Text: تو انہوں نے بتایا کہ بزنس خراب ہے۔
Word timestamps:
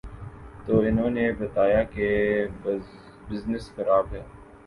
تو 0.65 0.79
انہوں 0.79 1.09
نے 1.09 1.31
بتایا 1.31 1.83
کہ 1.83 2.07
بزنس 3.29 3.71
خراب 3.75 4.05
ہے۔ 4.11 4.23